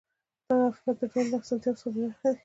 [0.47, 2.39] دغه افراد د ژوند له اسانتیاوو څخه بې برخې دي.